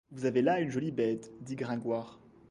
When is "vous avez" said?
0.09-0.41